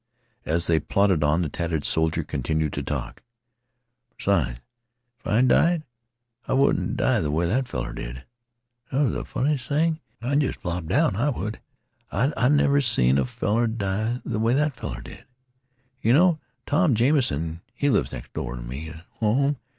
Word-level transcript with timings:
As 0.47 0.65
they 0.65 0.79
plodded 0.79 1.23
on 1.23 1.43
the 1.43 1.47
tattered 1.47 1.85
soldier 1.85 2.23
continued 2.23 2.73
to 2.73 2.81
talk. 2.81 3.21
"Besides, 4.17 4.59
if 5.19 5.27
I 5.27 5.41
died, 5.41 5.83
I 6.47 6.53
wouldn't 6.53 6.97
die 6.97 7.19
th' 7.21 7.31
way 7.31 7.45
that 7.45 7.67
feller 7.67 7.93
did. 7.93 8.23
That 8.91 9.05
was 9.13 9.23
th' 9.23 9.27
funniest 9.27 9.69
thing. 9.69 9.99
I'd 10.19 10.39
jest 10.39 10.57
flop 10.61 10.87
down, 10.87 11.15
I 11.15 11.29
would. 11.29 11.59
I 12.11 12.49
never 12.49 12.81
seen 12.81 13.19
a 13.19 13.25
feller 13.25 13.67
die 13.67 14.17
th' 14.25 14.39
way 14.41 14.55
that 14.55 14.75
feller 14.75 15.01
did. 15.01 15.23
"Yeh 16.01 16.13
know 16.13 16.39
Tom 16.65 16.95
Jamison, 16.95 17.61
he 17.75 17.87
lives 17.91 18.11
next 18.11 18.33
door 18.33 18.55
t' 18.55 18.63
me 18.63 18.89
up 18.89 19.05
home. 19.19 19.57